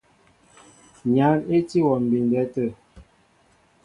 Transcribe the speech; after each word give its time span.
Nyǎn 1.13 1.35
í 1.55 1.57
tí 1.69 1.79
wɔ 1.85 1.95
mbindɛ 2.03 2.41
tə̂. 2.53 2.67